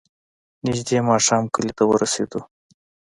نژدې 0.65 0.99
ماښام 1.09 1.43
کلي 1.53 1.73
ته 1.77 1.83
ورسېدو. 1.87 2.39